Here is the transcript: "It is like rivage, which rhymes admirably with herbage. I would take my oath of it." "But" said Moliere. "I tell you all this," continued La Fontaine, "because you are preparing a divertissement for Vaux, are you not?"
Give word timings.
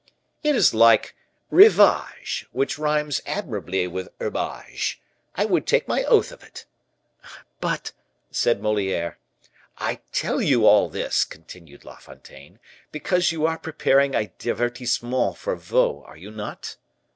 "It 0.41 0.55
is 0.55 0.73
like 0.73 1.15
rivage, 1.51 2.47
which 2.51 2.79
rhymes 2.79 3.21
admirably 3.27 3.85
with 3.85 4.09
herbage. 4.19 4.99
I 5.35 5.45
would 5.45 5.67
take 5.67 5.87
my 5.87 6.03
oath 6.05 6.31
of 6.31 6.41
it." 6.43 6.65
"But" 7.59 7.91
said 8.41 8.63
Moliere. 8.63 9.19
"I 9.77 9.99
tell 10.11 10.41
you 10.41 10.65
all 10.65 10.89
this," 10.89 11.23
continued 11.23 11.85
La 11.85 11.97
Fontaine, 11.97 12.57
"because 12.91 13.31
you 13.31 13.45
are 13.45 13.59
preparing 13.59 14.15
a 14.15 14.31
divertissement 14.39 15.37
for 15.37 15.55
Vaux, 15.55 16.03
are 16.07 16.17
you 16.17 16.31
not?" 16.31 16.77